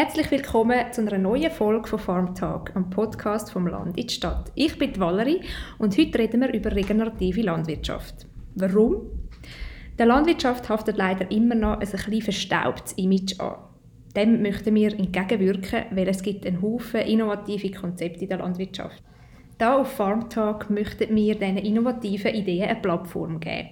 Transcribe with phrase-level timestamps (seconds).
[0.00, 4.14] Herzlich willkommen zu einer neuen Folge von Farm Talk, am Podcast vom Land in die
[4.14, 4.52] Stadt.
[4.54, 5.40] Ich bin Valerie
[5.78, 8.28] und heute reden wir über regenerative Landwirtschaft.
[8.54, 9.10] Warum?
[9.98, 13.56] Der Landwirtschaft haftet leider immer noch ein bisschen verstaubtes Image an.
[14.14, 19.02] Dem möchten wir entgegenwirken, weil es gibt einen Haufen innovative Konzepte in der Landwirtschaft.
[19.58, 23.70] Da auf Farm Talk möchten wir diesen innovativen Ideen eine Plattform geben.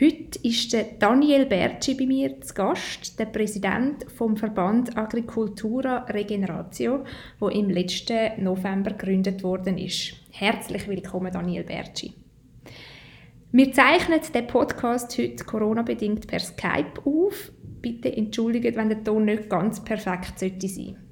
[0.00, 7.04] Heute ist Daniel Berci bei mir zu Gast, der Präsident vom Verband Agricultura Regeneratio,
[7.38, 10.14] wo im letzten November gegründet worden ist.
[10.32, 12.12] Herzlich willkommen, Daniel Berci.
[13.52, 17.52] Wir zeichnen den Podcast heute Corona-bedingt per Skype auf.
[17.80, 21.03] Bitte entschuldigt, wenn der Ton nicht ganz perfekt sollte sein.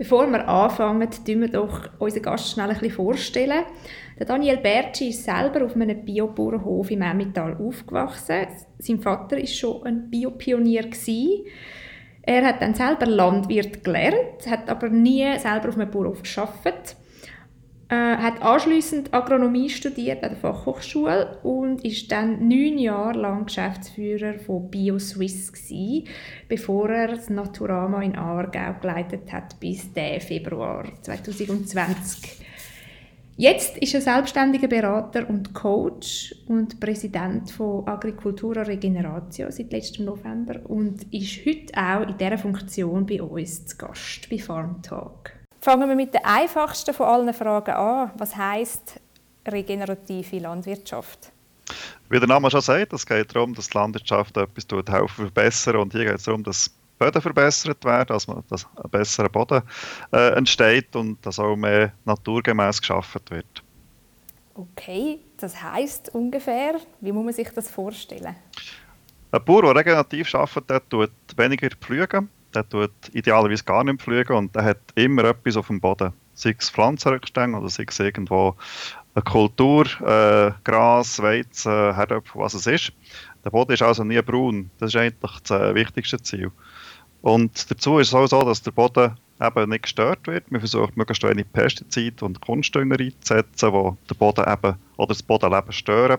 [0.00, 3.64] Bevor wir anfangen, stellen wir doch unseren Gast schnell ein bisschen vorstellen.
[4.18, 8.46] Der Daniel Berci ist selber auf einem Biobauernhof im Emmental aufgewachsen.
[8.78, 10.88] Sein Vater ist schon ein Biopionier
[12.22, 16.96] Er hat dann selber Landwirt gelernt, hat aber nie selber auf einem Bauernhof gearbeitet.
[17.90, 24.38] Äh, hat anschließend Agronomie studiert an der Fachhochschule und ist dann neun Jahre lang Geschäftsführer
[24.38, 26.06] von BioSwiss gewesen,
[26.48, 32.38] bevor er das Naturama in Aargau geleitet hat bis den Februar 2020.
[33.36, 40.60] Jetzt ist er selbstständiger Berater und Coach und Präsident von Agricultura Regeneratio seit letztem November
[40.68, 45.39] und ist heute auch in dieser Funktion bei uns zu Gast bei Farm Talk.
[45.62, 48.10] Fangen wir mit der einfachsten von allen Fragen an.
[48.16, 48.98] Was heißt
[49.46, 51.32] regenerative Landwirtschaft?
[52.08, 55.76] Wie der Name schon sagt, es geht darum, dass die Landwirtschaft etwas tut, helfen verbessern
[55.76, 59.62] und hier geht es darum, dass Böden verbessert werden, dass, man, dass ein besserer Boden
[60.12, 63.62] äh, entsteht und dass auch mehr naturgemäß geschaffen wird.
[64.54, 68.34] Okay, das heißt ungefähr, wie muss man sich das vorstellen?
[69.30, 74.54] Ein Bauer, der regenerativ arbeitet, tut weniger pflügen, der tut idealerweise gar nicht pflügen und
[74.54, 76.12] der hat immer etwas auf dem Boden.
[76.34, 78.56] Sei es Pflanzenrückstände oder sei es irgendwo
[79.14, 82.92] eine Kultur, äh, Gras, Weizen, Herdöpfel, was es ist.
[83.44, 84.70] Der Boden ist also nie braun.
[84.78, 86.50] Das ist eigentlich das äh, wichtigste Ziel.
[87.22, 90.50] Und dazu ist es auch so, dass der Boden eben nicht gestört wird.
[90.50, 95.72] Man versucht möglichst wenig Pestizide und Kunstdünger einzusetzen, die den Boden eben oder das Bodenleben
[95.72, 96.18] stören.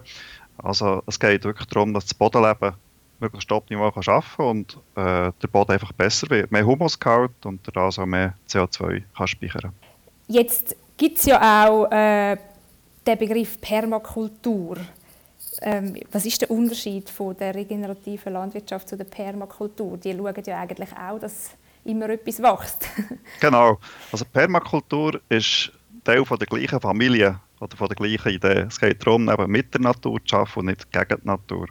[0.57, 2.73] Also es geht wirklich darum, dass das Bodenleben
[3.21, 7.99] möglichst optimal kann arbeiten und äh, der Boden einfach besser wird, mehr Humusgehalt und dadurch
[7.99, 9.73] auch mehr CO2 kann speichern
[10.27, 12.37] Jetzt gibt es ja auch äh,
[13.05, 14.77] den Begriff Permakultur.
[15.61, 19.97] Ähm, was ist der Unterschied von der regenerativen Landwirtschaft zu der Permakultur?
[19.97, 21.51] Die schauen ja eigentlich auch, dass
[21.83, 22.87] immer etwas wächst.
[23.39, 23.79] genau.
[24.11, 25.71] Also Permakultur ist
[26.03, 28.65] Teil von der gleichen Familie oder von der gleichen Idee.
[28.67, 31.67] Es geht darum, eben mit der Natur zu arbeiten und nicht gegen die Natur.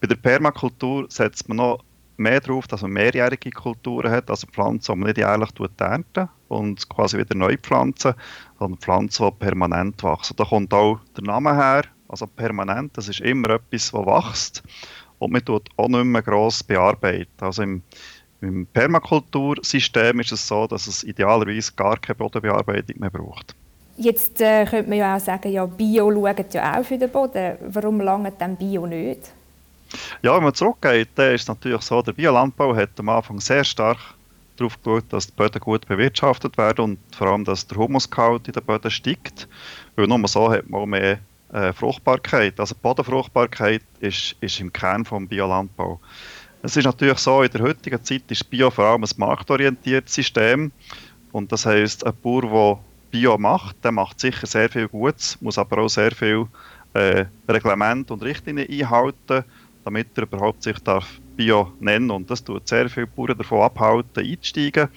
[0.00, 1.84] Bei der Permakultur setzt man noch
[2.16, 6.88] mehr darauf, dass man mehrjährige Kulturen hat, also Pflanzen, die man nicht jährlich ernten und
[6.88, 8.14] quasi wieder neu pflanzen,
[8.58, 10.36] sondern Pflanzen, die permanent wachsen.
[10.36, 14.62] Da kommt auch der Name her, also permanent, das ist immer etwas, das wächst
[15.18, 17.32] und man tut auch nicht mehr gross bearbeiten.
[17.40, 17.82] Also im,
[18.40, 23.56] im Permakultursystem ist es so, dass es idealerweise gar keine Bodenbearbeitung mehr braucht.
[23.96, 27.56] Jetzt äh, könnte man ja auch sagen, ja, Bio schaut ja auch für den Boden.
[27.68, 29.30] Warum lange dann Bio nicht?
[30.22, 33.98] Ja, wenn man zurückgeht, ist es natürlich so, der Biolandbau hat am Anfang sehr stark
[34.56, 38.54] darauf geschaut, dass die Böden gut bewirtschaftet werden und vor allem, dass der Humusgehalt in
[38.54, 39.48] den Böden steigt.
[39.96, 41.18] Weil nur so hat man auch mehr
[41.52, 42.58] äh, Fruchtbarkeit.
[42.58, 46.00] Also Bodenfruchtbarkeit ist, ist im Kern des Biolandbau.
[46.62, 50.72] Es ist natürlich so, in der heutigen Zeit ist Bio vor allem ein marktorientiertes System.
[51.30, 52.78] Und das heißt, ein Bauer, der
[53.14, 56.48] Bio macht, der macht sicher sehr viel Gutes, muss aber auch sehr viel
[56.94, 59.44] äh, Reglement und Richtlinien einhalten,
[59.84, 64.24] damit er überhaupt sich darf Bio nennen und das tut sehr viele Bauern davon abhalten,
[64.24, 64.88] einzusteigen,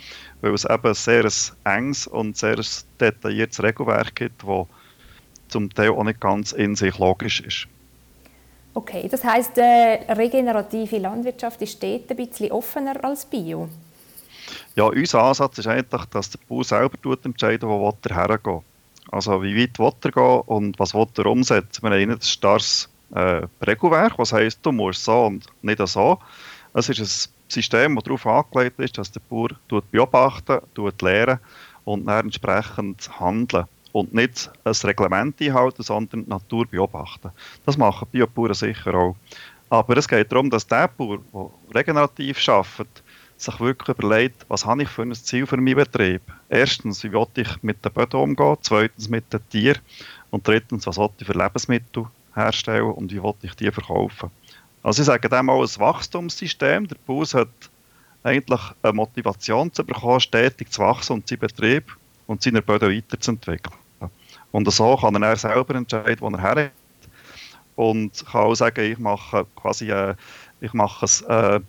[0.42, 1.30] weil es eben ein sehr
[1.64, 2.60] enges und sehr
[3.00, 4.66] detailliertes Regelwerk gibt, das
[5.48, 7.68] zum Teil auch nicht ganz in sich logisch ist.
[8.74, 13.70] Okay, das heißt, äh, regenerative Landwirtschaft ist dort ein bisschen offener als Bio?
[14.78, 18.62] Ja, unser Ansatz ist eigentlich, dass der Bauer selber entscheidet, wo er hergehen
[19.10, 21.82] Also wie weit will er gehen und was will er umsetzen.
[21.82, 26.20] Wir haben nicht ein starres äh, Regelwerk, was heisst, du musst so und nicht so.
[26.76, 29.50] Es ist ein System, das darauf angelegt ist, dass der Bauer
[29.90, 30.60] beobachten,
[31.02, 31.40] lernen
[31.84, 37.32] und dann entsprechend handeln und nicht ein Reglement einhalten, sondern die Natur beobachten.
[37.66, 39.16] Das machen Biobauern sicher auch.
[39.72, 43.04] Aber es geht darum, dass der Bauer, der regenerativ arbeitet,
[43.38, 46.22] sich wirklich überlegt, was habe ich für ein Ziel für meinen Betrieb.
[46.50, 49.82] Erstens, wie will ich mit den Böden umgehen, zweitens mit den Tieren
[50.32, 54.32] und drittens, was will ich für Lebensmittel herstellen und wie will ich die verkaufen.
[54.84, 56.88] Also ich sage dem auch ein Wachstumssystem.
[56.88, 57.50] Der Bauer hat
[58.24, 61.96] eigentlich eine Motivation zu bekommen, stetig zu wachsen und seinen Betrieb
[62.26, 63.76] und seine Böden weiterzuentwickeln.
[64.52, 66.72] Und so kann er selber entscheiden, wo er hergeht.
[67.76, 70.16] Und kann auch sagen, ich mache quasi, äh,
[70.62, 71.60] ich mache es äh,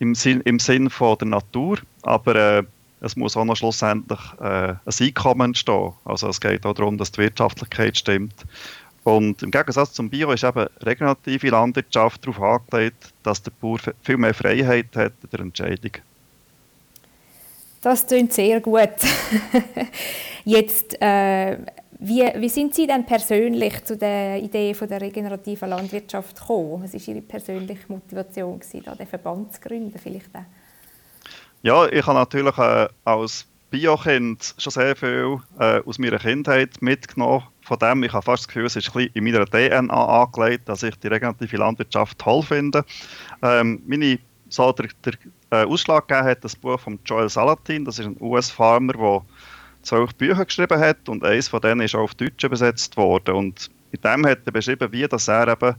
[0.00, 2.62] im, Sinn, im Sinn von der Natur, aber äh,
[3.00, 5.92] es muss auch noch schlussendlich äh, ein Einkommen entstehen.
[6.04, 8.34] Also es geht auch darum, dass die Wirtschaftlichkeit stimmt.
[9.04, 14.18] Und im Gegensatz zum Bio ist eben regenerative Landwirtschaft darauf angelegt, dass der Bauer viel
[14.18, 15.92] mehr Freiheit hat in der Entscheidung.
[17.80, 18.90] Das klingt sehr gut.
[20.44, 21.56] Jetzt, äh,
[22.00, 26.82] wie, wie sind Sie denn persönlich zu der Idee von der regenerativen Landwirtschaft gekommen?
[26.82, 29.98] Was war Ihre persönliche Motivation, gewesen, da den Verband zu gründen?
[29.98, 30.30] Vielleicht?
[31.62, 37.44] Ja, ich habe natürlich äh, als Biokind schon sehr viel äh, aus meiner Kindheit mitgenommen.
[37.60, 40.96] Von dem, ich habe fast das Gefühl, es ist in meiner DNA angelegt, dass ich
[40.96, 42.82] die regenerative Landwirtschaft toll finde.
[43.42, 44.18] Ähm, meine,
[44.48, 45.12] so der, der
[45.50, 47.84] äh, Ausschlag gegeben hat das Buch von Joel Salatin.
[47.84, 49.22] Das ist ein US-Farmer, der
[49.82, 53.34] zwölf Bücher geschrieben hat und eines von denen ist auch auf Deutsch übersetzt worden.
[53.34, 55.74] Und in dem hat er beschrieben, wie dass er eben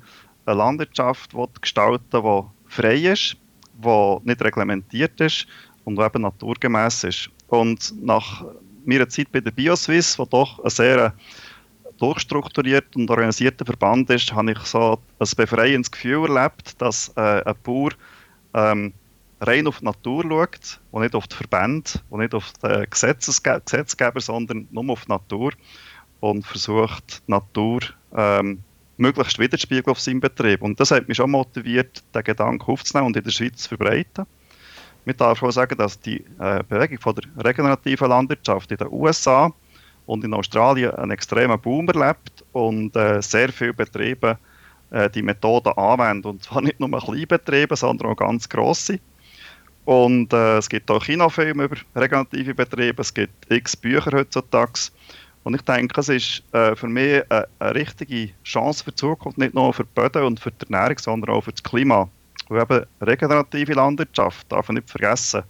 [0.45, 1.31] eine Landwirtschaft
[1.61, 3.37] gestalten will, die frei ist,
[3.73, 5.47] die nicht reglementiert ist
[5.85, 7.29] und die eben naturgemäß ist.
[7.47, 8.43] Und nach
[8.85, 11.13] meiner Zeit bei der Bioswiss, wo doch ein sehr
[11.97, 17.55] durchstrukturiert und organisierter Verband ist, habe ich so ein befreiendes Gefühl erlebt, dass äh, ein
[17.63, 17.91] Bauer
[18.55, 18.93] ähm,
[19.41, 23.61] rein auf die Natur schaut und nicht auf die Verbände und nicht auf den Gesetzesge
[23.65, 25.51] Gesetzgeber, sondern nur auf die Natur
[26.19, 27.79] und versucht, die Natur
[28.15, 28.59] ähm,
[28.97, 30.61] möglichst widerspiegeln auf seinem Betrieb.
[30.61, 34.25] Und das hat mich schon motiviert, den Gedanken aufzunehmen und in der Schweiz zu verbreiten.
[35.05, 39.51] Man darf auch sagen, dass die äh, Bewegung von der regenerativen Landwirtschaft in den USA
[40.05, 44.37] und in Australien einen extremen Boom erlebt und äh, sehr viele Betriebe
[44.91, 46.27] äh, die Methoden anwenden.
[46.27, 48.99] Und zwar nicht nur Kleinbetriebe, sondern auch ganz grosse.
[49.85, 54.91] Und äh, es gibt auch Kinofilme über regenerative Betriebe, es gibt x Bücher heutzutage.
[55.43, 59.39] Und ich denke, es ist äh, für mich eine, eine, richtige Chance für die Zukunft,
[59.39, 62.07] nicht nur für die Böden und für die Ernährung, sondern auch für das Klima.
[62.47, 65.43] Und eben regenerative Landwirtschaft, darf man nicht vergessen,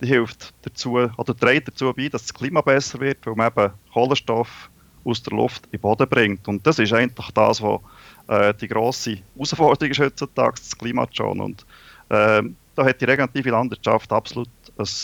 [0.00, 3.72] die hilft dazu, oder trägt dazu bei, dass das Klima besser wird, weil man eben
[3.92, 4.70] Kohlenstoff
[5.04, 6.46] aus der Luft in den Boden bringt.
[6.46, 7.80] Und das ist eigentlich das, was
[8.28, 11.40] äh, die grosse Herausforderung ist heutzutage, das Klima zu schonen.
[11.40, 11.66] Und
[12.10, 12.42] äh,
[12.74, 14.48] da hat die regenerative Landwirtschaft absolut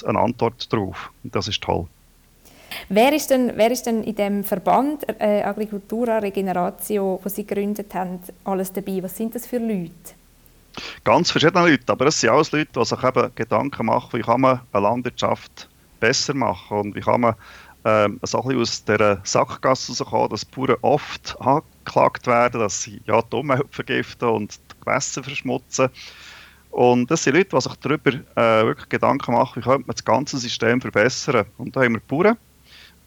[0.05, 1.11] eine Antwort drauf.
[1.23, 1.87] Und das ist toll.
[2.89, 7.95] Wer ist denn, wer ist denn in dem Verband äh, Agricultura Regeneratio, wo Sie gegründet
[7.95, 9.03] haben, alles dabei?
[9.03, 9.93] Was sind das für Leute?
[11.03, 14.41] Ganz verschiedene Leute, aber es sind alles Leute, die sich eben Gedanken machen, wie kann
[14.41, 15.69] man eine Landwirtschaft
[15.99, 17.35] besser machen und wie kann man
[17.85, 23.01] ähm, so ein bisschen aus dieser Sackgasse rauskommen, dass Bauern oft angeklagt werden, dass sie
[23.07, 25.89] ja, die Umwelt vergiften und die Gewässer verschmutzen.
[26.71, 30.05] Und das sind Leute, die sich darüber äh, wirklich Gedanken machen, wie könnte man das
[30.05, 31.47] ganze System verbessern.
[31.59, 32.37] Und da haben wir Bauern.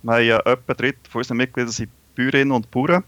[0.04, 3.04] Wir haben ja etwa ein Drittel von unseren Mitgliedern sind Bäuerinnen und Bauern.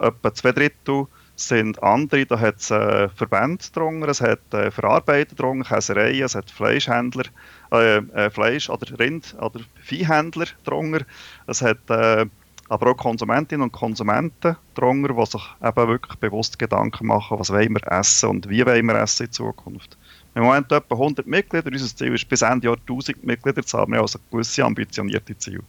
[0.00, 1.06] Etwa zwei Drittel
[1.36, 6.34] sind andere, da hat es äh, Verbände drunter, es hat äh, Verarbeiter drunter, Käsereien, es
[6.34, 7.24] hat Fleischhändler,
[7.70, 11.04] äh, äh, Fleisch- oder Rind- oder Viehhändler drunter,
[11.46, 12.26] es hat äh,
[12.68, 17.74] aber auch Konsumentinnen und Konsumenten drunter, die sich eben wirklich bewusst Gedanken machen, was wollen
[17.74, 19.96] wir essen und wie wollen wir essen in Zukunft.
[20.34, 23.94] Im Moment etwa 100 Mitglieder, unser Ziel ist bis Ende Jahr 1000 Mitglieder zu haben,
[23.94, 25.62] also gewisse ambitionierte Ziele.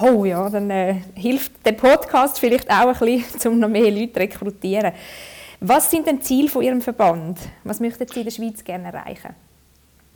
[0.00, 4.12] Oh ja, dann äh, hilft der Podcast vielleicht auch ein bisschen, um noch mehr Leute
[4.12, 4.92] zu rekrutieren.
[5.60, 7.40] Was sind denn Ziele von Ihrem Verband?
[7.64, 9.34] Was möchten Sie in der Schweiz gerne erreichen?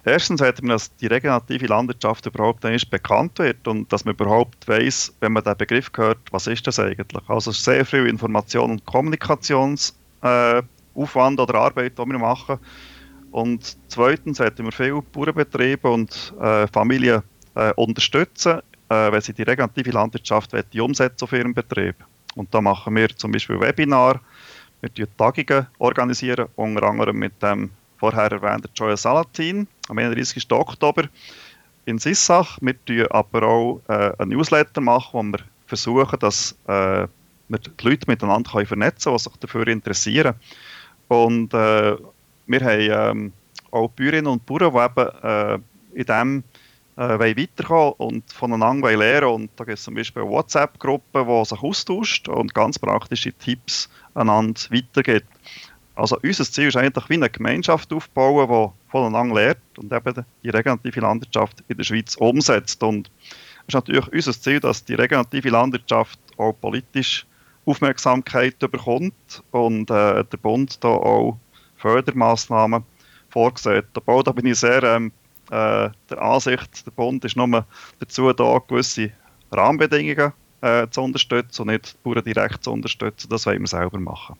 [0.04, 4.66] Erstens hätten wir, dass die regenerative Landwirtschaft überhaupt nicht bekannt wird und dass man überhaupt
[4.66, 7.22] weiß, wenn man den Begriff hört, was ist das eigentlich?
[7.28, 12.58] Also sehr viel Information und Kommunikationsaufwand äh, oder Arbeit, die wir machen.
[13.30, 17.22] Und zweitens hätten wir viele Bauernbetriebe und äh, Familien
[17.54, 21.94] äh, unterstützen, äh, wenn sie die regenerative Landwirtschaft umsetzen auf ihrem Betrieb.
[22.34, 24.20] Und da machen wir zum Beispiel Webinar,
[24.80, 24.90] wir
[25.78, 27.70] organisieren Tagungen, unter anderem mit dem
[28.02, 30.50] vorher erwähnten Joya Salatin am 31.
[30.50, 31.04] Oktober
[31.84, 32.58] in Sissach.
[32.60, 37.06] Wir tun aber auch äh, einen Newsletter machen, wo wir versuchen, dass äh,
[37.46, 40.34] wir die Leute miteinander können vernetzen können, die sich dafür interessieren.
[41.06, 41.96] Und äh,
[42.46, 43.32] wir haben ähm,
[43.70, 46.44] auch Bäuerinnen und Bauern, die eben äh, in dem
[46.96, 51.62] äh, weiterkommen und voneinander lernen Und da gibt es zum Beispiel eine WhatsApp-Gruppe, die sich
[51.62, 55.28] austauscht und ganz praktische Tipps einander weitergibt.
[55.94, 60.48] Also unser Ziel ist eigentlich wie eine Gemeinschaft aufbauen, die voneinander lernt und eben die
[60.48, 62.82] regenerative Landwirtschaft in der Schweiz umsetzt.
[62.82, 63.10] Und
[63.66, 67.26] es ist natürlich unser Ziel, dass die regenerative Landwirtschaft auch politisch
[67.64, 71.38] Aufmerksamkeit bekommt und äh, der Bund da auch
[71.76, 72.84] Fördermaßnahmen
[73.28, 73.84] vorgesehen.
[73.92, 75.12] Dabei da bin ich sehr ähm,
[75.50, 77.66] äh, der Ansicht, der Bund ist nur
[77.98, 79.10] dazu da, gewisse
[79.52, 80.32] Rahmenbedingungen
[80.62, 83.28] äh, zu unterstützen und nicht die Bauern direkt zu unterstützen.
[83.28, 84.36] Das wollen wir selber machen.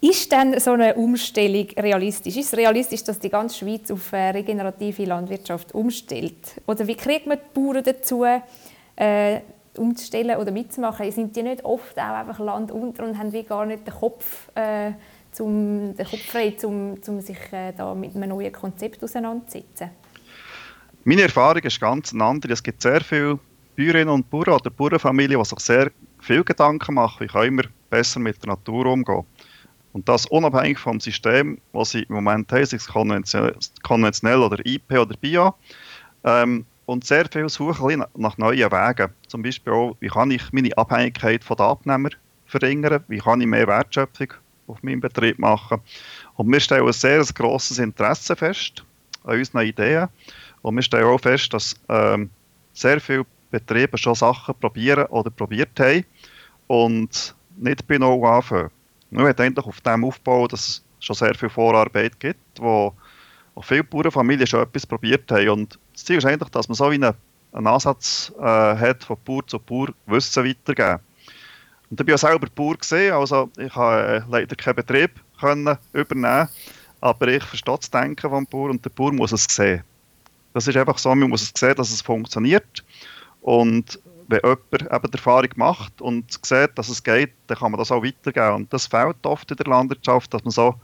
[0.00, 2.36] Ist denn so eine Umstellung realistisch?
[2.36, 6.60] Ist es realistisch, dass die ganze Schweiz auf äh, regenerative Landwirtschaft umstellt?
[6.66, 9.40] Oder wie kriegt man die Bauern dazu, äh,
[9.76, 11.10] umzustellen oder mitzumachen?
[11.10, 14.48] Sind die nicht oft auch einfach Land unter und haben wie gar nicht den Kopf,
[14.54, 14.92] äh,
[15.32, 19.90] zum, den Kopf frei, um zum sich äh, da mit einem neuen Konzept auseinanderzusetzen?
[21.04, 22.52] Meine Erfahrung ist ganz andere.
[22.52, 23.38] Es gibt sehr viele
[23.76, 28.20] Bäuerinnen und Bauern oder Bauernfamilien, die sich sehr viel Gedanken machen, wie können wir besser
[28.20, 29.24] mit der Natur umgehen.
[29.96, 34.92] Und das unabhängig vom System, das sie im Moment haben, sei es konventionell oder IP
[34.92, 35.54] oder Bio.
[36.22, 39.10] Ähm, und sehr viel suchen nach neuen Wegen.
[39.26, 43.46] Zum Beispiel auch, wie kann ich meine Abhängigkeit von den Abnehmern verringern, wie kann ich
[43.46, 44.34] mehr Wertschöpfung
[44.66, 45.80] auf meinem Betrieb machen.
[46.34, 48.84] Und wir stellen ein sehr grosses Interesse fest
[49.24, 50.08] an unseren Ideen.
[50.60, 52.28] Und wir stellen auch fest, dass ähm,
[52.74, 56.04] sehr viele Betriebe schon Sachen probieren oder probiert haben
[56.66, 58.68] und nicht bei Null anfangen.
[59.10, 62.92] Wir wollen eigentlich auf dem aufbauen, dass es schon sehr viel Vorarbeit gibt, wo,
[63.54, 65.48] wo viele Bauernfamilien schon etwas probiert haben.
[65.48, 69.46] Und das Ziel ist eigentlich, dass man so wie einen, Ansatz äh, hat, von Bauer
[69.46, 71.00] zu Bauer Wissen weitergeben.
[71.88, 75.78] Und ich bin ja selber Bauer gesehen, also ich habe äh, leider keinen Betrieb können
[75.92, 76.48] übernehmen,
[77.00, 79.84] aber ich verstehe das Denken vom Bauer und der Bauer muss es sehen.
[80.52, 82.84] Das ist einfach so, man muss es sehen, dass es funktioniert.
[83.42, 87.78] Und wenn jemand eben die Erfahrung macht und sieht, dass es geht, dann kann man
[87.78, 88.54] das auch weitergeben.
[88.54, 90.74] Und das fehlt oft in der Landwirtschaft, dass man so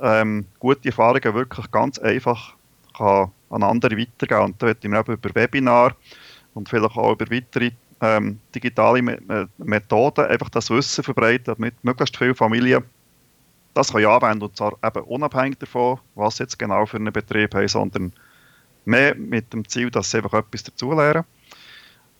[0.00, 2.54] ähm, gute Erfahrungen wirklich ganz einfach
[2.96, 4.44] kann an andere weitergeben kann.
[4.44, 5.96] Und da wird man eben über Webinar
[6.54, 7.70] und vielleicht auch über weitere
[8.00, 12.84] ähm, digitale Me Methoden einfach das Wissen verbreiten, damit möglichst viele Familien
[13.74, 17.68] das können anwenden und zwar eben unabhängig davon, was jetzt genau für einen Betrieb haben,
[17.68, 18.12] sondern
[18.84, 21.24] mehr mit dem Ziel, dass sie einfach etwas dazulernen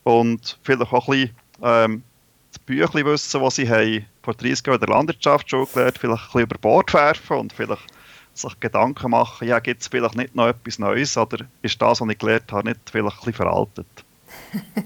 [0.08, 2.02] und vielleicht auch ein bisschen ähm,
[2.50, 6.22] das Büchlein wissen, was sie haben vor 30 Jahren in der Landwirtschaft schon gelernt, vielleicht
[6.22, 7.82] ein bisschen über Bord werfen und vielleicht
[8.32, 12.08] sich Gedanken machen, ja, gibt es vielleicht nicht noch etwas Neues oder ist das, was
[12.08, 13.86] ich gelernt habe, nicht vielleicht ein bisschen veraltet?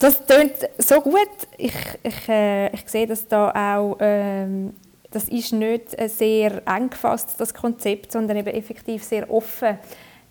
[0.00, 1.28] das klingt so gut.
[1.58, 4.74] Ich, ich, äh, ich sehe, dass da auch ähm,
[5.10, 9.78] das ist nicht sehr eng gefasst, das Konzept, sondern eben effektiv sehr offen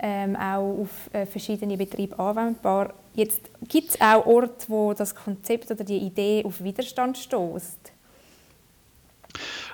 [0.01, 2.93] ähm, auch auf äh, verschiedene Betriebe anwendbar.
[3.13, 7.91] Jetzt gibt es auch Orte, wo das Konzept oder die Idee auf Widerstand stößt.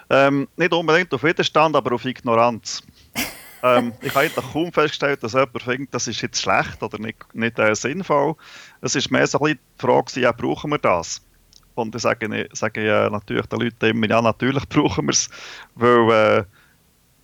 [0.10, 2.84] Ähm, nicht unbedingt auf Widerstand, aber auf Ignoranz.
[3.64, 7.34] ähm, ich habe eigentlich kaum festgestellt, dass jemand findet, das ist jetzt schlecht oder nicht,
[7.34, 8.36] nicht äh, sinnvoll.
[8.82, 11.22] Es ist mehr so ein bisschen die Frage, ja, brauchen wir das?
[11.76, 15.30] Und ich sage, sage äh, natürlich den Leuten immer, ja, natürlich brauchen wir es,
[15.76, 16.44] weil äh,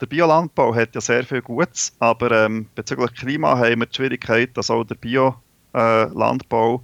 [0.02, 4.56] der Biolandbau hat ja sehr viel Gutes, aber ähm, bezüglich Klima haben wir die Schwierigkeit,
[4.58, 6.76] dass auch der Biolandbau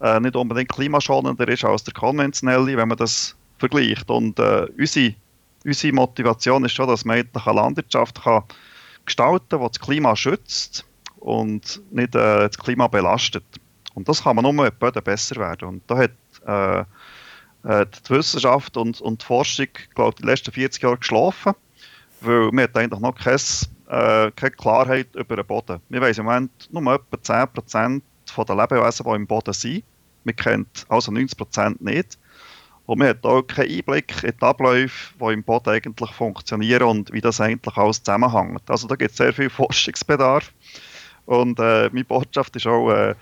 [0.00, 4.10] äh, äh, nicht unbedingt klimaschonender ist als der konventionelle, wenn man das vergleicht.
[4.10, 5.14] Und äh, unsere,
[5.64, 8.44] unsere Motivation ist schon, dass man eine Landwirtschaft kann
[9.04, 10.84] gestalten kann, die das Klima schützt
[11.18, 13.44] und nicht äh, das Klima belastet.
[13.94, 15.68] Und das kann man nur mit Böden besser werden.
[15.68, 16.12] Und da hat
[16.46, 16.80] äh,
[17.68, 21.54] äh, die Wissenschaft und, und die Forschung, glaube ich, die letzten 40 Jahre geschlafen
[22.20, 23.36] weil wir eigentlich noch kein,
[23.88, 25.80] äh, keine Klarheit über den Boden.
[25.88, 29.84] Wir wissen im Moment nur etwa 10% von den Lebewesen, die im Boden sind.
[30.24, 32.18] Wir kennen also 90% nicht.
[32.86, 37.12] Und man hat auch keinen Einblick in die Abläufe, die im Boden eigentlich funktionieren und
[37.12, 38.68] wie das eigentlich alles zusammenhängt.
[38.68, 40.52] Also da gibt es sehr viel Forschungsbedarf.
[41.26, 43.14] Und äh, meine Botschaft ist auch, äh,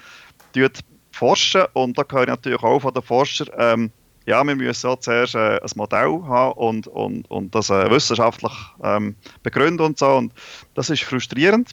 [1.19, 3.91] forschen und da gehöre ich natürlich auch von den Forschern, ähm,
[4.29, 8.53] ja, wir müssen auch zuerst äh, ein Modell haben und, und, und das äh, wissenschaftlich
[8.83, 10.17] ähm, begründen und so.
[10.17, 10.35] Und
[10.75, 11.71] das ist frustrierend,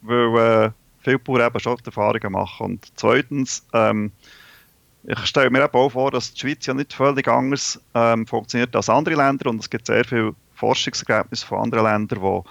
[0.00, 0.70] weil äh,
[1.00, 2.64] viele Bauern eben schon Erfahrungen machen.
[2.64, 4.10] Und zweitens, ähm,
[5.04, 8.74] ich stelle mir eben auch vor, dass die Schweiz ja nicht völlig anders ähm, funktioniert
[8.74, 12.44] als andere Länder und es gibt sehr viele Forschungsergebnisse von anderen Ländern, wo,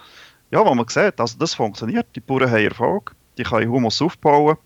[0.52, 4.56] ja, wo man sieht, also das funktioniert, die Bauern haben Erfolg, die können Humus aufbauen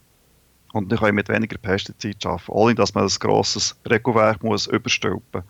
[0.73, 5.43] und dann können mit weniger Pestizid arbeiten, ohne dass man ein grosses Regelwerk muss überstülpen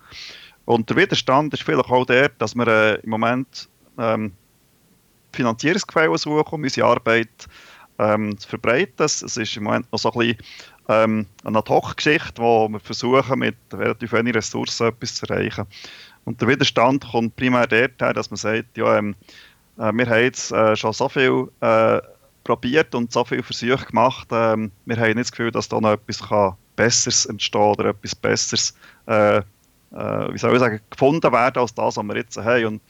[0.65, 3.69] Und der Widerstand ist vielleicht auch der, dass wir äh, im Moment
[3.99, 4.33] ähm,
[5.33, 7.49] Finanzierungsquellen suchen, um unsere Arbeit
[7.99, 9.05] ähm, zu verbreiten.
[9.05, 10.39] Es ist im Moment noch so ein bisschen
[10.89, 15.67] ähm, eine Ad-Hoc-Geschichte, wo wir versuchen, mit relativ wenigen Ressourcen etwas zu erreichen.
[16.25, 19.15] Und der Widerstand kommt primär daher, dass man sagt, ja, ähm,
[19.79, 22.01] äh, wir haben jetzt äh, schon so viel äh,
[22.47, 24.29] probiert und so viele Versuche gemacht.
[24.31, 28.15] Ähm, wir haben nicht das Gefühl, dass da noch etwas kann Besseres entstehen oder etwas
[28.15, 28.75] Besseres
[29.07, 29.41] äh,
[29.93, 32.67] äh, wie soll ich sagen, gefunden werden als das, was wir jetzt haben.
[32.67, 32.81] Und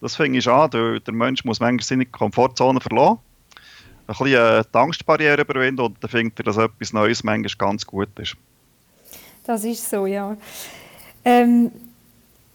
[0.00, 3.18] Das finde ich schade, der Mensch muss manchmal seine Komfortzone verlassen,
[4.06, 8.10] ein bisschen die Angstbarriere überwinden und dann findet er, dass etwas Neues manchmal ganz gut
[8.18, 8.36] ist.
[9.44, 10.36] Das ist so, ja.
[11.24, 11.70] Ähm,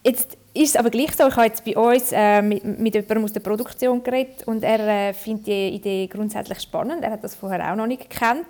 [0.04, 3.34] jetzt ist aber gleich so, ich habe jetzt bei uns äh, mit, mit jemandem aus
[3.34, 4.80] der Produktion geredet und er
[5.10, 7.04] äh, findet die Idee grundsätzlich spannend.
[7.04, 8.48] Er hat das vorher auch noch nicht gekannt.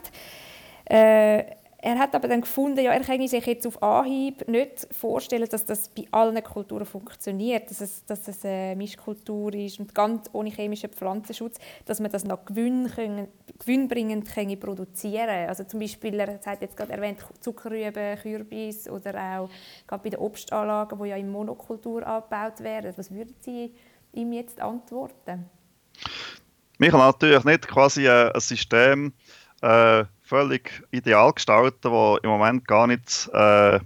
[0.86, 1.44] Äh,
[1.82, 5.64] er hat aber dann gefunden, ja, er kann sich jetzt auf Anhieb nicht vorstellen, dass
[5.64, 10.50] das bei allen Kulturen funktioniert, dass es, dass es eine Mischkultur ist und ganz ohne
[10.50, 16.40] chemischen Pflanzenschutz, dass man das noch gewinn können, gewinnbringend können produzieren Also zum Beispiel, er
[16.46, 19.50] hat jetzt gerade erwähnt, Zuckerrüben, Kürbis oder auch
[19.88, 22.94] gerade bei den Obstanlagen, die ja in Monokultur angebaut werden.
[22.98, 23.74] Was würden Sie
[24.12, 25.50] ihm jetzt antworten?
[26.78, 29.14] Ich kann natürlich nicht quasi ein System
[29.62, 33.80] äh, völlig ideal gestalten, das im Moment gar nicht äh,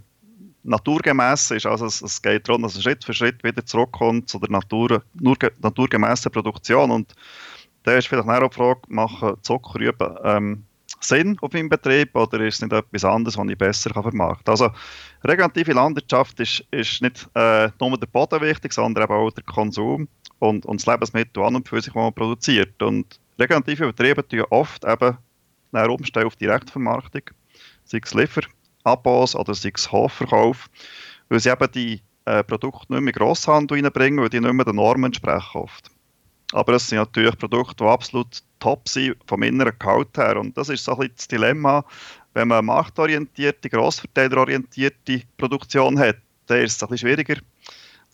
[0.62, 1.66] naturgemäß ist.
[1.66, 5.02] Also es, es, geht darum, dass es Schritt für Schritt wieder zurückkommt zu der Natur,
[5.14, 6.90] nur, naturgemäßen Produktion.
[6.90, 7.14] Und
[7.84, 10.64] da ist vielleicht auch die Frage, machen Zuckerrüben ähm,
[11.00, 14.44] Sinn auf meinem Betrieb oder ist es nicht etwas anderes, was ich besser kann vermarkten
[14.44, 14.52] kann?
[14.52, 14.70] Also
[15.24, 20.08] regenerative Landwirtschaft ist, ist nicht äh, nur der Boden wichtig, sondern auch der Konsum
[20.38, 22.82] und, und das Lebensmittel an und für sich, das man produziert.
[22.82, 25.18] Und regenerative Betriebe tun oft eben
[25.74, 27.22] dann umstellen auf Direktvermarktung,
[27.84, 30.68] sei es Lieferabos oder sei es Hofverkauf,
[31.28, 34.64] weil sie eben die äh, Produkte nicht mehr in Grosshandel reinbringen, weil die nicht mehr
[34.64, 35.90] den Normen entsprechen oft.
[36.52, 40.36] Aber es sind natürlich Produkte, die absolut top sind vom inneren Gehalt her.
[40.36, 41.84] Und das ist so ein bisschen das Dilemma,
[42.34, 46.16] wenn man marktorientierte, grossverteilerorientierte Produktion hat,
[46.46, 47.40] dann ist es ein bisschen schwieriger,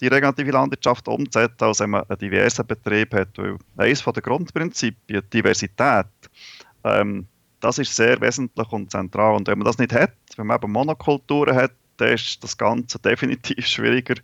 [0.00, 3.36] die regenerative Landwirtschaft umzusetzen, als wenn man einen diversen Betrieb hat.
[3.36, 6.06] Weil eines der Grundprinzipien, Diversität,
[6.84, 7.26] ähm,
[7.60, 9.36] das ist sehr wesentlich und zentral.
[9.36, 12.98] Und wenn man das nicht hat, wenn man eben Monokulturen hat, dann ist das Ganze
[13.04, 14.14] definitiv schwieriger.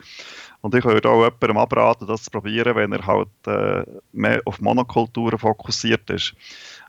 [0.63, 4.61] Und ich würde auch jemandem abraten, das zu probieren, wenn er halt äh, mehr auf
[4.61, 6.35] Monokulturen fokussiert ist.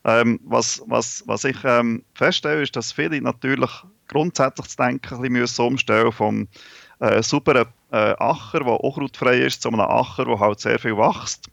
[0.04, 3.70] Ähm, was, was, was ich ähm, feststelle, ist, dass viele natürlich
[4.07, 6.48] grundsätzlich zu denken ein bisschen umstellen vom
[7.00, 11.50] äh, sauberen äh, Acher, der unkrautfrei ist, zu einem Acher, der halt sehr viel wächst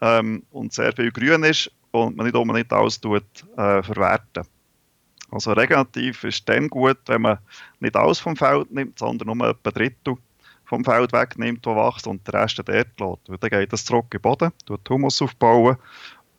[0.00, 3.24] ähm, und sehr viel grün ist und man nicht unbedingt alles tut,
[3.56, 4.44] äh, verwerten.
[5.30, 7.38] Also regenerativ ist dann gut, wenn man
[7.78, 10.16] nicht alles vom Feld nimmt, sondern nur etwa ein Drittel
[10.64, 12.98] vom Feld wegnimmt, das wächst und den Rest dort lässt.
[13.00, 15.76] Weil dann geht das zurück in den Boden, tut Humus aufbauen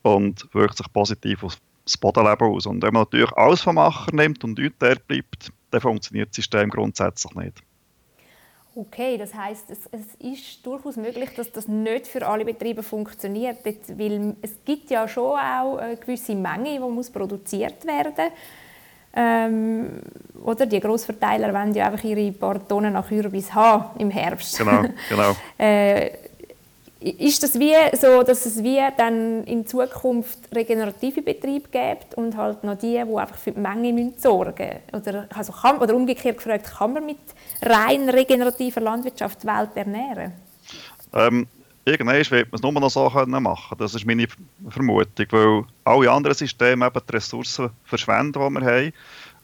[0.02, 2.66] und wirkt sich positiv auf das Bodenleben aus.
[2.66, 6.36] Und wenn man natürlich alles vom Acher nimmt und nichts dort bleibt, dann funktioniert das
[6.36, 7.62] System grundsätzlich nicht.
[8.74, 13.58] Okay, das heißt, es, es, ist durchaus möglich, dass das nicht für alle Betriebe funktioniert,
[13.64, 18.32] weil es gibt ja schon auch eine gewisse Menge, die muss produziert werden
[19.14, 20.00] ähm,
[20.42, 24.56] oder die Grossverteiler wollen ja einfach ihre paar Tonnen nach Kürbis haben im Herbst.
[24.56, 25.36] Genau, genau.
[25.58, 26.10] äh,
[27.02, 32.62] ist das wie so, dass es wie dann in Zukunft regenerative Betriebe gibt und halt
[32.64, 35.08] noch die, die einfach für die Menge müssen sorgen müssen?
[35.08, 37.18] Oder, also kann, oder umgekehrt gefragt, kann man mit
[37.62, 40.32] rein regenerativer Landwirtschaft die Welt ernähren?
[41.12, 41.46] Ähm,
[41.84, 44.26] irgendwann wird man es nur noch so können machen Das ist meine
[44.68, 48.92] Vermutung, weil alle anderen Systeme eben die Ressourcen verschwenden, die wir haben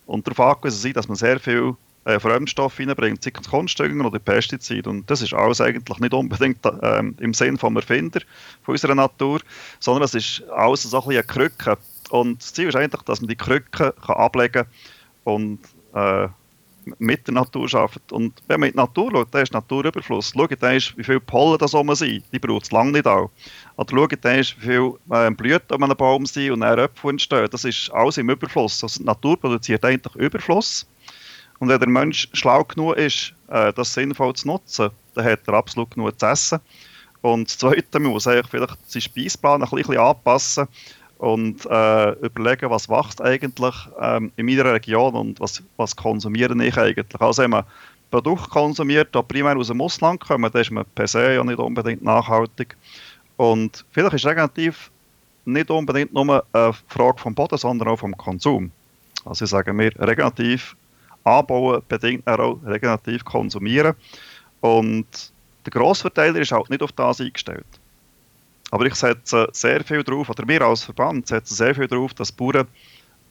[0.06, 1.76] und darauf angewiesen sind, dass man sehr viel
[2.08, 4.88] äh, Fremdstoffe reinbringt, sei es Kunstdünger oder Pestizide.
[4.88, 8.20] Und das ist alles eigentlich nicht unbedingt äh, im Sinn des Erfinder
[8.62, 9.40] von unserer Natur,
[9.78, 11.78] sondern es ist alles so ein bisschen eine Krücke.
[12.10, 14.64] Und das Ziel ist eigentlich, dass man die Krücke kann ablegen
[15.24, 15.58] und
[15.94, 16.28] äh,
[16.98, 18.10] mit der Natur arbeitet.
[18.10, 20.32] Und wenn man in die Natur schaut, dann ist Naturüberfluss.
[20.34, 22.24] Schaut dann wie viele Pollen da oben sind.
[22.32, 23.30] Die braucht es lange nicht auch.
[23.76, 27.48] Oder schaut dann wie viele äh, Blüten um einen Baum sind und dann Äpfel entstehen.
[27.50, 28.82] Das ist alles im Überfluss.
[28.82, 30.86] Also die Natur produziert eigentlich Überfluss.
[31.58, 35.54] Und wenn der Mensch schlau genug ist, äh, das sinnvoll zu nutzen, dann hat er
[35.54, 36.60] absolut genug zu essen.
[37.20, 40.68] Und das Zweite, man muss eigentlich vielleicht seinen Speisplan ein bisschen anpassen
[41.18, 46.78] und äh, überlegen, was wächst eigentlich ähm, in meiner Region und was, was konsumiere ich
[46.78, 47.20] eigentlich.
[47.20, 47.64] Also wenn man
[48.10, 51.58] Produkte konsumiert, die primär aus dem Ausland kommen, dann ist man per se ja nicht
[51.58, 52.76] unbedingt nachhaltig.
[53.36, 54.90] Und vielleicht ist relativ
[55.44, 58.70] nicht unbedingt nur eine Frage vom Boden, sondern auch vom Konsum.
[59.24, 60.76] Also ich sage mir, regenerativ
[61.28, 63.94] anbauen bedingt auch regenerativ konsumieren.
[64.60, 65.06] Und
[65.64, 67.66] der Grossverteiler ist halt nicht auf das eingestellt.
[68.70, 72.32] Aber ich setze sehr viel darauf, oder wir als Verband setzen sehr viel darauf, dass
[72.32, 72.66] Bauern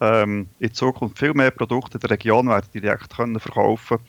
[0.02, 4.00] ähm, in Zukunft viel mehr Produkte in der Region werden direkt können verkaufen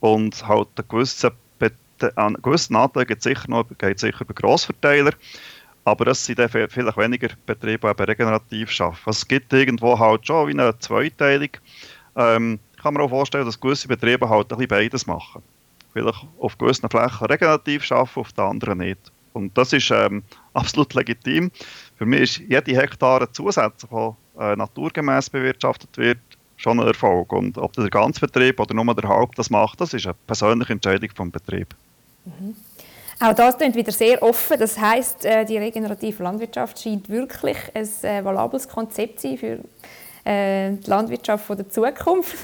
[0.00, 1.30] und halt einen gewissen,
[2.16, 5.12] einen gewissen Anteil geht sicher noch geht sicher über Grossverteiler,
[5.84, 9.00] aber es sind dann vielleicht weniger Betriebe, die regenerativ arbeiten.
[9.04, 11.50] Also es gibt irgendwo halt schon wie eine Zweiteilung.
[12.16, 15.42] Ähm, kann mir auch vorstellen, dass gewisse Betriebe halt ein bisschen beides machen.
[15.92, 19.12] Vielleicht auf gewissen Flächen regenerativ arbeiten, auf den anderen nicht.
[19.32, 20.22] Und das ist ähm,
[20.54, 21.50] absolut legitim.
[21.96, 26.18] Für mich ist jede Hektare zusätzlich, die äh, naturgemäß bewirtschaftet wird,
[26.56, 27.32] schon ein Erfolg.
[27.32, 30.72] Und ob der ganze Betrieb oder nur der Haupt das macht, das ist eine persönliche
[30.72, 31.74] Entscheidung vom Betrieb.
[32.24, 32.54] Mhm.
[33.20, 34.58] Auch das klingt wieder sehr offen.
[34.58, 39.58] Das heißt, äh, die regenerative Landwirtschaft scheint wirklich ein äh, valables Konzept sein für
[40.24, 42.36] äh, die Landwirtschaft der Zukunft.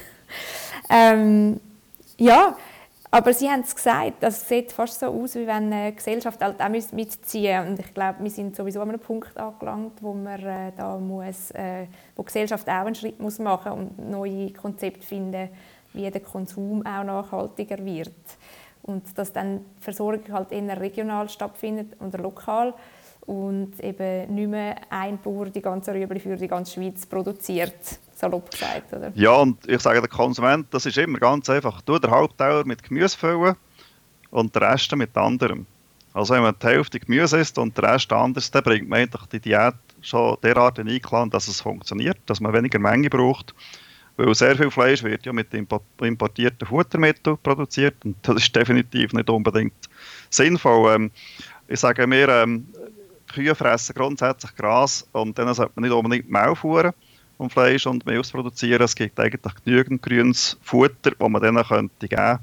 [0.89, 1.61] Ähm,
[2.19, 2.57] ja,
[3.13, 6.61] aber Sie haben es gesagt, das sieht fast so aus, wie wenn eine Gesellschaft halt
[6.63, 10.71] auch mitziehen Und ich glaube, wir sind sowieso an einem Punkt angelangt, wo, man, äh,
[10.77, 15.49] da muss, äh, wo die Gesellschaft auch einen Schritt muss machen und neue Konzepte finden,
[15.93, 18.15] wie der Konsum auch nachhaltiger wird.
[18.83, 22.75] Und dass dann die Versorgung halt eher regional stattfindet oder lokal
[23.27, 27.75] und eben nicht mehr ein Bauer die ganze Rüebli für die ganze Schweiz produziert
[28.21, 29.11] salopp gesagt, oder?
[29.15, 31.81] Ja, und ich sage, der Konsument, das ist immer ganz einfach.
[31.83, 33.57] Du den Hauptteil mit Gemüse füllen
[34.31, 35.67] und den Rest mit anderem.
[36.13, 39.27] Also wenn man die Hälfte Gemüse isst und den Rest anders, dann bringt man eigentlich
[39.33, 43.55] die Diät schon derart in Einklang, dass es funktioniert, dass man weniger Menge braucht.
[44.17, 49.31] Weil sehr viel Fleisch wird ja mit importierten Futtermitteln produziert und das ist definitiv nicht
[49.31, 49.89] unbedingt
[50.29, 50.95] sinnvoll.
[50.95, 51.11] Ähm,
[51.69, 52.67] ich sage mir, ähm,
[53.33, 56.93] Kühe fressen grundsätzlich Gras und dann sollte man nicht unbedingt Mehl fuhren
[57.41, 58.83] vom Fleisch und Milch produzieren.
[58.83, 62.41] Es gibt eigentlich genügend grünes Futter, das man denen könnte geben könnte.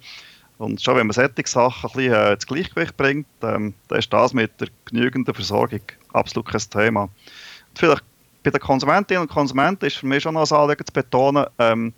[0.57, 4.11] Und schon wenn man solche Sachen ein bisschen äh, ins Gleichgewicht bringt, ähm, dann ist
[4.11, 5.81] das mit der genügenden Versorgung
[6.13, 7.03] absolut kein Thema.
[7.03, 7.11] Und
[7.75, 8.03] vielleicht
[8.41, 11.93] bei den Konsumentinnen und Konsumenten ist für mich schon noch ein Anliegen zu betonen, ähm,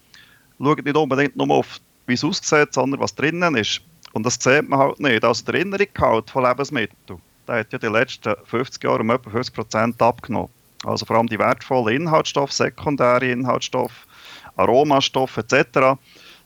[0.61, 3.79] schaut nicht unbedingt nur auf, wie es aussieht, sondern was drinnen ist.
[4.11, 5.23] Und das sieht man halt nicht.
[5.23, 9.55] Also der Erinnerungsgehalt von Lebensmitteln, der hat ja die letzten 50 Jahre um etwa 50
[9.55, 10.49] Prozent abgenommen.
[10.85, 14.07] Also vor allem die wertvollen Inhaltsstoffe, sekundäre Inhaltsstoffe,
[14.55, 15.99] Aromastoffe etc.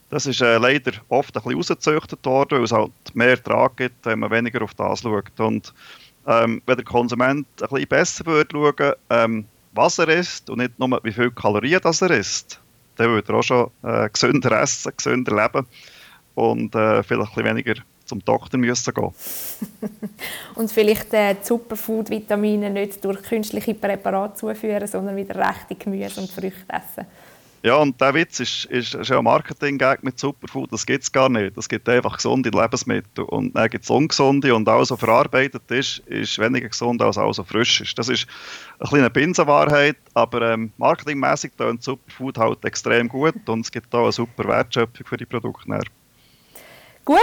[0.09, 4.05] Das ist äh, leider oft ein bisschen rausgezüchtet worden, weil es halt mehr Ertrag gibt,
[4.05, 5.39] wenn man weniger auf das schaut.
[5.39, 5.73] Und
[6.27, 10.77] ähm, wenn der Konsument ein bisschen besser würde schauen, ähm, was er isst und nicht
[10.79, 12.59] nur wie viele Kalorien das er isst,
[12.95, 15.65] dann würde er auch schon äh, gesünder essen, gesünder leben
[16.35, 17.81] und äh, vielleicht ein bisschen weniger
[18.13, 19.11] zum Doktor müssen gehen
[20.55, 26.65] Und vielleicht äh, Superfood-Vitamine nicht durch künstliche Präparate zuführen, sondern wieder rechte Gemüse und Früchte
[26.69, 27.07] essen.
[27.65, 30.73] Ja, und der Witz ist, ist, ist ja ein Marketing-Gag mit Superfood.
[30.73, 31.57] Das gibt es gar nicht.
[31.57, 33.23] Es gibt einfach gesunde Lebensmittel.
[33.23, 34.53] Und dann gibt es ungesunde.
[34.53, 37.97] Und alles, was verarbeitet ist, ist weniger gesund als alles, was frisch ist.
[37.97, 38.27] Das ist
[38.79, 39.95] eine kleine Binsenwahrheit.
[40.13, 43.47] Aber ähm, marketingmäßig tönt Superfood halt extrem gut.
[43.47, 45.79] Und es gibt auch eine super Wertschöpfung für die Produkte.
[47.05, 47.19] Gut,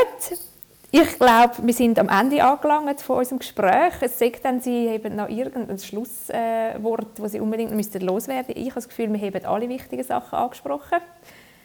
[0.93, 3.95] ich glaube, wir sind am Ende angelangt von unserem Gespräch.
[4.01, 8.61] Es sagt dann, Sie haben noch irgendein Schlusswort, das Sie unbedingt müssten loswerden müssten.
[8.61, 10.99] Ich habe das Gefühl, wir haben alle wichtigen Sachen angesprochen.